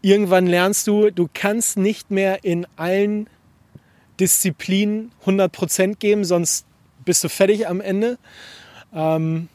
irgendwann 0.01 0.47
lernst 0.47 0.87
du, 0.87 1.09
du 1.09 1.29
kannst 1.33 1.77
nicht 1.77 2.11
mehr 2.11 2.43
in 2.43 2.65
allen 2.75 3.27
Disziplinen 4.19 5.11
100% 5.25 5.95
geben, 5.95 6.25
sonst 6.25 6.65
bist 7.05 7.23
du 7.23 7.29
fertig 7.29 7.67
am 7.67 7.81
Ende. 7.81 8.17
Ähm, 8.93 9.47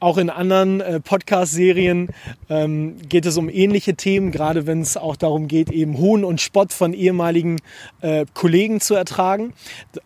auch 0.00 0.16
in 0.16 0.30
anderen 0.30 0.80
äh, 0.80 0.98
Podcast-Serien 0.98 2.08
ähm, 2.48 2.96
geht 3.06 3.26
es 3.26 3.36
um 3.36 3.50
ähnliche 3.50 3.94
Themen, 3.94 4.30
gerade 4.30 4.66
wenn 4.66 4.80
es 4.80 4.96
auch 4.96 5.14
darum 5.14 5.46
geht, 5.46 5.70
eben 5.70 5.98
Hohn 5.98 6.24
und 6.24 6.40
Spott 6.40 6.72
von 6.72 6.94
ehemaligen 6.94 7.56
äh, 8.00 8.24
Kollegen 8.32 8.80
zu 8.80 8.94
ertragen. 8.94 9.52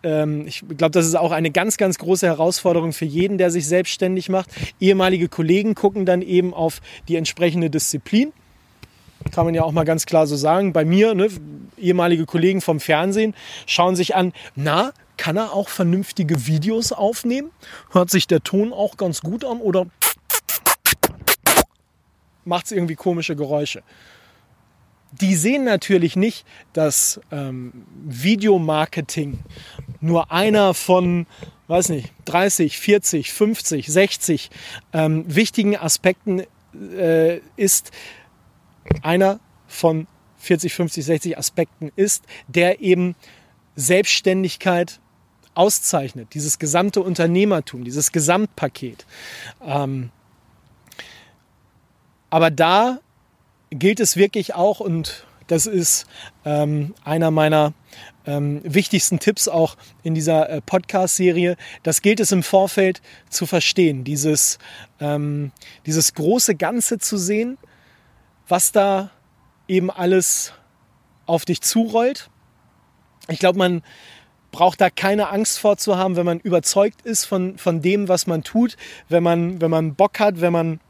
Ähm, 0.02 0.48
ich 0.48 0.64
glaube, 0.66 0.90
das 0.90 1.06
ist 1.06 1.14
auch 1.14 1.30
eine 1.30 1.52
ganz, 1.52 1.76
ganz 1.76 1.98
große 1.98 2.26
Herausforderung 2.26 2.92
für 2.92 3.04
jeden, 3.04 3.38
der 3.38 3.52
sich 3.52 3.68
selbstständig 3.68 4.28
macht. 4.28 4.50
Ehemalige 4.80 5.28
Kollegen 5.28 5.76
gucken 5.76 6.06
dann 6.06 6.22
eben 6.22 6.52
auf 6.52 6.80
die 7.06 7.14
entsprechende 7.14 7.70
Disziplin 7.70 8.32
kann 9.32 9.44
man 9.44 9.54
ja 9.54 9.62
auch 9.62 9.72
mal 9.72 9.84
ganz 9.84 10.06
klar 10.06 10.26
so 10.26 10.36
sagen. 10.36 10.72
Bei 10.72 10.84
mir, 10.84 11.14
ne, 11.14 11.28
ehemalige 11.76 12.26
Kollegen 12.26 12.60
vom 12.60 12.80
Fernsehen, 12.80 13.34
schauen 13.66 13.96
sich 13.96 14.14
an, 14.14 14.32
na, 14.54 14.92
kann 15.16 15.36
er 15.36 15.52
auch 15.52 15.68
vernünftige 15.68 16.46
Videos 16.46 16.92
aufnehmen? 16.92 17.50
Hört 17.90 18.10
sich 18.10 18.26
der 18.26 18.42
Ton 18.42 18.72
auch 18.72 18.96
ganz 18.96 19.20
gut 19.20 19.44
an 19.44 19.60
oder 19.60 19.86
macht 22.44 22.66
es 22.66 22.72
irgendwie 22.72 22.96
komische 22.96 23.36
Geräusche? 23.36 23.82
Die 25.12 25.36
sehen 25.36 25.62
natürlich 25.62 26.16
nicht, 26.16 26.44
dass 26.72 27.20
ähm, 27.30 27.84
Videomarketing 28.04 29.38
nur 30.00 30.32
einer 30.32 30.74
von, 30.74 31.26
weiß 31.68 31.90
nicht, 31.90 32.12
30, 32.24 32.78
40, 32.78 33.32
50, 33.32 33.86
60 33.86 34.50
ähm, 34.92 35.24
wichtigen 35.28 35.76
Aspekten 35.76 36.42
äh, 36.98 37.38
ist, 37.56 37.92
einer 39.02 39.40
von 39.66 40.06
40, 40.38 40.74
50, 40.74 41.04
60 41.04 41.38
Aspekten 41.38 41.90
ist, 41.96 42.24
der 42.48 42.80
eben 42.80 43.16
Selbstständigkeit 43.76 45.00
auszeichnet, 45.54 46.34
dieses 46.34 46.58
gesamte 46.58 47.00
Unternehmertum, 47.00 47.84
dieses 47.84 48.12
Gesamtpaket. 48.12 49.06
Ähm, 49.64 50.10
aber 52.30 52.50
da 52.50 52.98
gilt 53.70 54.00
es 54.00 54.16
wirklich 54.16 54.54
auch, 54.54 54.80
und 54.80 55.24
das 55.46 55.66
ist 55.66 56.06
ähm, 56.44 56.94
einer 57.04 57.30
meiner 57.30 57.72
ähm, 58.26 58.60
wichtigsten 58.64 59.18
Tipps 59.18 59.46
auch 59.46 59.76
in 60.02 60.14
dieser 60.14 60.50
äh, 60.50 60.60
Podcast-Serie, 60.60 61.56
das 61.82 62.02
gilt 62.02 62.20
es 62.20 62.32
im 62.32 62.42
Vorfeld 62.42 63.00
zu 63.30 63.46
verstehen, 63.46 64.04
dieses, 64.04 64.58
dieses 65.84 66.14
große 66.14 66.54
Ganze 66.54 66.98
zu 66.98 67.18
sehen, 67.18 67.58
was 68.48 68.72
da 68.72 69.10
eben 69.68 69.90
alles 69.90 70.52
auf 71.26 71.44
dich 71.44 71.60
zurollt. 71.62 72.30
Ich 73.28 73.38
glaube, 73.38 73.58
man 73.58 73.82
braucht 74.52 74.80
da 74.80 74.90
keine 74.90 75.30
Angst 75.30 75.58
vor 75.58 75.76
zu 75.76 75.96
haben, 75.96 76.16
wenn 76.16 76.26
man 76.26 76.38
überzeugt 76.40 77.02
ist 77.02 77.24
von, 77.24 77.58
von 77.58 77.82
dem, 77.82 78.08
was 78.08 78.26
man 78.26 78.44
tut, 78.44 78.76
wenn 79.08 79.22
man, 79.22 79.60
wenn 79.60 79.70
man 79.70 79.94
Bock 79.94 80.20
hat, 80.20 80.40
wenn 80.40 80.52
man 80.52 80.80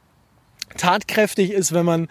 tatkräftig 0.76 1.50
ist, 1.50 1.72
wenn 1.72 1.86
man 1.86 2.08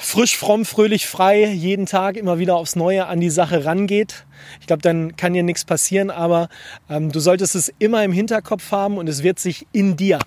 frisch, 0.00 0.36
fromm, 0.36 0.64
fröhlich, 0.64 1.06
frei 1.06 1.44
jeden 1.44 1.86
Tag 1.86 2.16
immer 2.16 2.38
wieder 2.38 2.56
aufs 2.56 2.76
Neue 2.76 3.06
an 3.06 3.20
die 3.20 3.30
Sache 3.30 3.64
rangeht. 3.64 4.24
Ich 4.60 4.66
glaube, 4.66 4.82
dann 4.82 5.16
kann 5.16 5.34
dir 5.34 5.42
nichts 5.42 5.64
passieren, 5.64 6.10
aber 6.10 6.48
ähm, 6.88 7.12
du 7.12 7.20
solltest 7.20 7.54
es 7.54 7.72
immer 7.78 8.02
im 8.04 8.12
Hinterkopf 8.12 8.70
haben 8.70 8.96
und 8.96 9.08
es 9.08 9.22
wird 9.22 9.38
sich 9.38 9.66
in 9.72 9.96
dir, 9.96 10.18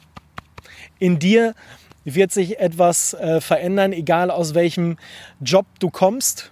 in 0.99 1.17
dir 1.17 1.55
wird 2.15 2.31
sich 2.31 2.59
etwas 2.59 3.13
äh, 3.13 3.41
verändern, 3.41 3.93
egal 3.93 4.31
aus 4.31 4.53
welchem 4.53 4.97
Job 5.41 5.65
du 5.79 5.89
kommst. 5.89 6.51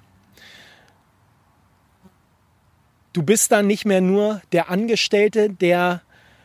Du 3.13 3.23
bist 3.23 3.51
dann 3.51 3.67
nicht 3.67 3.85
mehr 3.85 4.01
nur 4.01 4.41
der 4.51 4.69
Angestellte, 4.69 5.49
der 5.49 6.01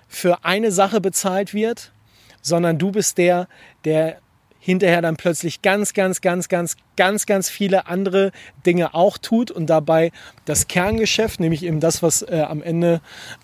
für 0.09 0.45
eine 0.45 0.73
Sache 0.73 1.01
bezahlt 1.01 1.55
wird, 1.55 1.93
sondern 2.41 2.79
du 2.79 2.93
bist 2.93 3.19
der, 3.19 3.49
der 3.85 4.19
hinterher 4.63 5.03
dann 5.03 5.17
plötzlich 5.17 5.61
ganz, 5.61 5.93
ganz, 5.93 6.21
ganz, 6.21 6.49
ganz, 6.49 6.77
ganz, 6.97 7.27
ganz 7.27 7.51
viele 7.51 7.87
andere 7.89 8.31
Dinge 8.65 8.95
auch 8.95 9.19
tut 9.19 9.51
und 9.51 9.67
dabei 9.67 10.13
das 10.45 10.69
Kerngeschäft, 10.69 11.41
nämlich 11.41 11.65
eben 11.65 11.81
das, 11.81 12.01
was 12.03 12.23
äh, 12.23 12.47
am 12.49 12.63
Ende 12.63 13.01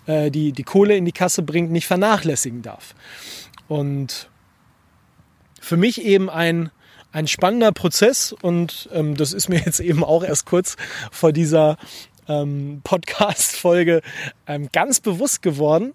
äh, 0.07 0.31
die, 0.31 0.53
die 0.53 0.63
Kohle 0.63 0.95
in 0.95 1.03
die 1.03 1.11
Kasse 1.11 1.41
bringt, 1.41 1.71
nicht 1.71 1.87
vernachlässigen 1.87 2.61
darf. 2.61 2.95
Und 3.67 4.29
für 5.61 5.77
mich 5.77 6.01
eben 6.01 6.29
ein, 6.29 6.71
ein 7.11 7.27
spannender 7.27 7.71
Prozess 7.71 8.33
und 8.33 8.89
ähm, 8.93 9.15
das 9.15 9.33
ist 9.33 9.49
mir 9.49 9.59
jetzt 9.65 9.79
eben 9.79 10.03
auch 10.03 10.23
erst 10.23 10.45
kurz 10.45 10.77
vor 11.11 11.31
dieser 11.31 11.77
ähm, 12.27 12.81
Podcast-Folge 12.83 14.01
ähm, 14.47 14.69
ganz 14.71 14.99
bewusst 14.99 15.41
geworden, 15.41 15.93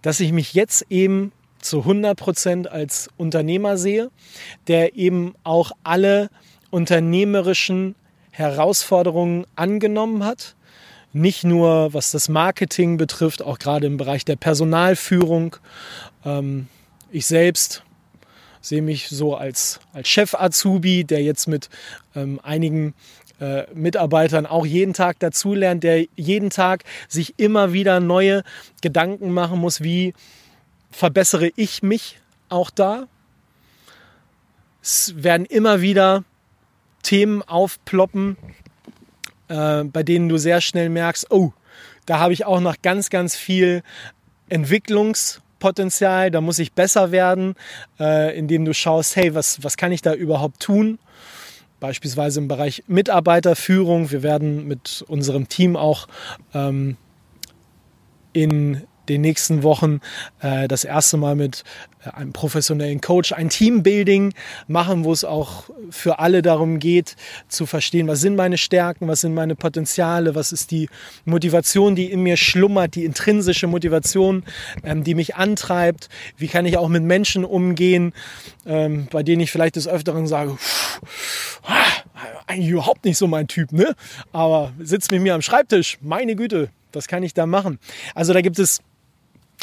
dass 0.00 0.20
ich 0.20 0.32
mich 0.32 0.54
jetzt 0.54 0.86
eben 0.90 1.32
zu 1.60 1.80
100 1.80 2.18
Prozent 2.18 2.68
als 2.68 3.08
Unternehmer 3.16 3.76
sehe, 3.76 4.10
der 4.66 4.96
eben 4.96 5.34
auch 5.44 5.72
alle 5.84 6.28
unternehmerischen 6.70 7.94
Herausforderungen 8.30 9.46
angenommen 9.54 10.24
hat. 10.24 10.56
Nicht 11.12 11.44
nur 11.44 11.92
was 11.92 12.10
das 12.10 12.28
Marketing 12.28 12.96
betrifft, 12.96 13.42
auch 13.42 13.58
gerade 13.58 13.86
im 13.86 13.98
Bereich 13.98 14.24
der 14.24 14.36
Personalführung. 14.36 15.56
Ähm, 16.24 16.66
ich 17.10 17.26
selbst 17.26 17.84
sehe 18.62 18.80
mich 18.80 19.08
so 19.08 19.36
als, 19.36 19.80
als 19.92 20.08
Chef-Azubi, 20.08 21.04
der 21.04 21.22
jetzt 21.22 21.48
mit 21.48 21.68
ähm, 22.14 22.40
einigen 22.42 22.94
äh, 23.40 23.64
Mitarbeitern 23.74 24.46
auch 24.46 24.64
jeden 24.64 24.94
Tag 24.94 25.18
dazulernt, 25.18 25.82
der 25.82 26.06
jeden 26.16 26.48
Tag 26.48 26.84
sich 27.08 27.34
immer 27.38 27.72
wieder 27.72 28.00
neue 28.00 28.44
Gedanken 28.80 29.32
machen 29.32 29.58
muss, 29.58 29.82
wie 29.82 30.14
verbessere 30.90 31.50
ich 31.56 31.82
mich 31.82 32.20
auch 32.48 32.70
da. 32.70 33.08
Es 34.80 35.14
werden 35.16 35.44
immer 35.46 35.80
wieder 35.80 36.24
Themen 37.02 37.42
aufploppen, 37.42 38.36
äh, 39.48 39.84
bei 39.84 40.02
denen 40.02 40.28
du 40.28 40.38
sehr 40.38 40.60
schnell 40.60 40.88
merkst, 40.88 41.30
oh, 41.30 41.52
da 42.06 42.18
habe 42.18 42.32
ich 42.32 42.44
auch 42.44 42.60
noch 42.60 42.76
ganz, 42.82 43.10
ganz 43.10 43.34
viel 43.34 43.82
Entwicklungspotenzial, 45.62 46.30
da 46.30 46.40
muss 46.40 46.58
ich 46.58 46.72
besser 46.72 47.12
werden, 47.12 47.54
äh, 48.00 48.36
indem 48.36 48.64
du 48.64 48.74
schaust, 48.74 49.16
hey, 49.16 49.34
was, 49.34 49.62
was 49.62 49.76
kann 49.76 49.92
ich 49.92 50.02
da 50.02 50.14
überhaupt 50.14 50.60
tun? 50.60 50.98
Beispielsweise 51.80 52.40
im 52.40 52.48
Bereich 52.48 52.84
Mitarbeiterführung. 52.86 54.10
Wir 54.10 54.22
werden 54.22 54.66
mit 54.66 55.04
unserem 55.08 55.48
Team 55.48 55.76
auch 55.76 56.06
ähm, 56.54 56.96
in 58.32 58.82
den 59.12 59.20
nächsten 59.20 59.62
Wochen 59.62 60.00
äh, 60.40 60.68
das 60.68 60.84
erste 60.84 61.16
Mal 61.16 61.34
mit 61.34 61.64
äh, 62.04 62.10
einem 62.10 62.32
professionellen 62.32 63.00
Coach 63.00 63.32
ein 63.32 63.48
Teambuilding 63.48 64.34
machen, 64.66 65.04
wo 65.04 65.12
es 65.12 65.24
auch 65.24 65.64
für 65.90 66.18
alle 66.18 66.42
darum 66.42 66.78
geht, 66.78 67.16
zu 67.48 67.66
verstehen, 67.66 68.08
was 68.08 68.20
sind 68.20 68.36
meine 68.36 68.58
Stärken, 68.58 69.08
was 69.08 69.20
sind 69.20 69.34
meine 69.34 69.54
Potenziale, 69.54 70.34
was 70.34 70.52
ist 70.52 70.70
die 70.70 70.88
Motivation, 71.24 71.94
die 71.94 72.10
in 72.10 72.22
mir 72.22 72.36
schlummert, 72.36 72.94
die 72.94 73.04
intrinsische 73.04 73.66
Motivation, 73.66 74.44
ähm, 74.84 75.04
die 75.04 75.14
mich 75.14 75.36
antreibt, 75.36 76.08
wie 76.36 76.48
kann 76.48 76.66
ich 76.66 76.76
auch 76.78 76.88
mit 76.88 77.02
Menschen 77.02 77.44
umgehen, 77.44 78.12
ähm, 78.66 79.06
bei 79.10 79.22
denen 79.22 79.42
ich 79.42 79.52
vielleicht 79.52 79.76
des 79.76 79.86
Öfteren 79.86 80.26
sage, 80.26 80.56
ah, 81.64 81.74
eigentlich 82.46 82.70
überhaupt 82.70 83.04
nicht 83.04 83.18
so 83.18 83.26
mein 83.26 83.48
Typ, 83.48 83.72
ne? 83.72 83.94
Aber 84.32 84.72
sitzt 84.78 85.10
mit 85.10 85.22
mir 85.22 85.34
am 85.34 85.42
Schreibtisch, 85.42 85.98
meine 86.00 86.36
Güte, 86.36 86.70
was 86.92 87.08
kann 87.08 87.22
ich 87.22 87.34
da 87.34 87.46
machen? 87.46 87.78
Also 88.14 88.32
da 88.32 88.40
gibt 88.40 88.58
es 88.58 88.80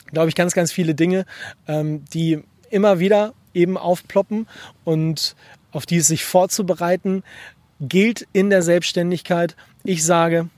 glaube 0.08 0.30
ich, 0.30 0.36
ganz, 0.36 0.54
ganz 0.54 0.72
viele 0.72 0.96
Dinge, 0.96 1.26
ähm, 1.68 2.06
die 2.14 2.44
immer 2.70 3.00
wieder 3.00 3.34
eben 3.54 3.78
aufploppen 3.78 4.48
und 4.84 5.36
auf 5.72 5.86
die 5.86 5.98
es 5.98 6.08
sich 6.08 6.26
vorzubereiten, 6.26 7.24
gilt 7.80 8.28
in 8.34 8.50
der 8.50 8.62
Selbstständigkeit. 8.62 9.56
Ich 9.84 10.04
sage, 10.04 10.50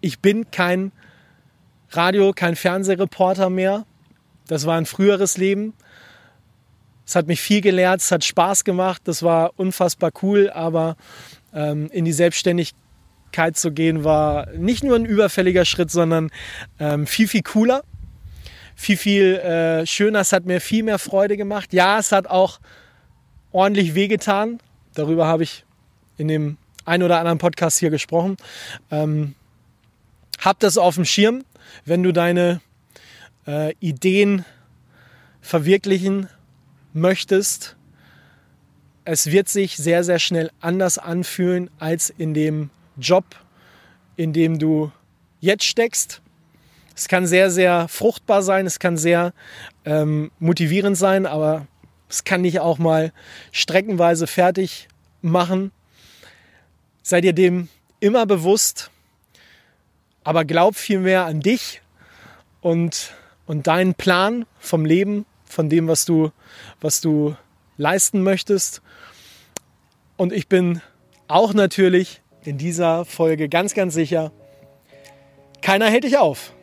ich 0.00 0.20
bin 0.20 0.50
kein 0.50 0.92
Radio, 1.90 2.32
kein 2.32 2.56
Fernsehreporter 2.56 3.50
mehr. 3.50 3.84
Das 4.46 4.66
war 4.66 4.76
ein 4.76 4.86
früheres 4.86 5.36
Leben. 5.36 5.74
Es 7.04 7.16
hat 7.16 7.26
mich 7.26 7.40
viel 7.40 7.60
gelehrt, 7.60 8.00
es 8.00 8.12
hat 8.12 8.24
Spaß 8.24 8.62
gemacht, 8.62 9.02
das 9.04 9.24
war 9.24 9.52
unfassbar 9.56 10.12
cool, 10.22 10.48
aber 10.48 10.96
ähm, 11.52 11.88
in 11.90 12.04
die 12.04 12.12
Selbstständigkeit 12.12 13.56
zu 13.56 13.72
gehen 13.72 14.04
war 14.04 14.48
nicht 14.52 14.84
nur 14.84 14.94
ein 14.94 15.04
überfälliger 15.04 15.64
Schritt, 15.64 15.90
sondern 15.90 16.30
ähm, 16.78 17.08
viel, 17.08 17.26
viel 17.26 17.42
cooler 17.42 17.82
viel, 18.80 18.96
viel 18.96 19.36
äh, 19.36 19.86
schöner. 19.86 20.20
Es 20.20 20.32
hat 20.32 20.46
mir 20.46 20.58
viel 20.58 20.82
mehr 20.82 20.98
Freude 20.98 21.36
gemacht. 21.36 21.74
Ja, 21.74 21.98
es 21.98 22.12
hat 22.12 22.26
auch 22.26 22.60
ordentlich 23.52 23.94
wehgetan. 23.94 24.58
Darüber 24.94 25.26
habe 25.26 25.42
ich 25.42 25.66
in 26.16 26.28
dem 26.28 26.56
ein 26.86 27.02
oder 27.02 27.18
anderen 27.18 27.36
Podcast 27.36 27.78
hier 27.78 27.90
gesprochen. 27.90 28.38
Ähm, 28.90 29.34
hab 30.40 30.60
das 30.60 30.78
auf 30.78 30.94
dem 30.94 31.04
Schirm, 31.04 31.44
wenn 31.84 32.02
du 32.02 32.10
deine 32.10 32.62
äh, 33.46 33.74
Ideen 33.80 34.46
verwirklichen 35.42 36.28
möchtest. 36.94 37.76
Es 39.04 39.26
wird 39.26 39.50
sich 39.50 39.76
sehr, 39.76 40.04
sehr 40.04 40.18
schnell 40.18 40.50
anders 40.60 40.96
anfühlen 40.96 41.68
als 41.78 42.08
in 42.08 42.32
dem 42.32 42.70
Job, 42.96 43.26
in 44.16 44.32
dem 44.32 44.58
du 44.58 44.90
jetzt 45.38 45.64
steckst. 45.64 46.22
Es 47.00 47.08
kann 47.08 47.26
sehr, 47.26 47.50
sehr 47.50 47.88
fruchtbar 47.88 48.42
sein, 48.42 48.66
es 48.66 48.78
kann 48.78 48.98
sehr 48.98 49.32
ähm, 49.86 50.30
motivierend 50.38 50.98
sein, 50.98 51.24
aber 51.24 51.66
es 52.10 52.24
kann 52.24 52.42
dich 52.42 52.60
auch 52.60 52.76
mal 52.76 53.14
streckenweise 53.52 54.26
fertig 54.26 54.86
machen. 55.22 55.72
Sei 57.02 57.22
dir 57.22 57.32
dem 57.32 57.70
immer 58.00 58.26
bewusst, 58.26 58.90
aber 60.24 60.44
glaub 60.44 60.76
vielmehr 60.76 61.24
an 61.24 61.40
dich 61.40 61.80
und, 62.60 63.14
und 63.46 63.66
deinen 63.66 63.94
Plan 63.94 64.44
vom 64.58 64.84
Leben, 64.84 65.24
von 65.46 65.70
dem, 65.70 65.88
was 65.88 66.04
du, 66.04 66.32
was 66.82 67.00
du 67.00 67.34
leisten 67.78 68.22
möchtest. 68.22 68.82
Und 70.18 70.34
ich 70.34 70.48
bin 70.48 70.82
auch 71.28 71.54
natürlich 71.54 72.20
in 72.44 72.58
dieser 72.58 73.06
Folge 73.06 73.48
ganz, 73.48 73.72
ganz 73.72 73.94
sicher, 73.94 74.32
keiner 75.62 75.86
hält 75.86 76.04
dich 76.04 76.18
auf. 76.18 76.52